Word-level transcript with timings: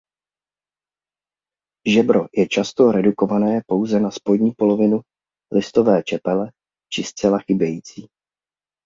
Žebro 1.85 2.25
je 2.33 2.47
často 2.49 2.91
redukované 2.91 3.61
pouze 3.67 3.99
na 3.99 4.11
spodní 4.11 4.51
polovinu 4.57 4.99
listové 5.53 6.03
čepele 6.03 6.51
či 6.93 7.03
zcela 7.03 7.37
chybějící. 7.39 8.07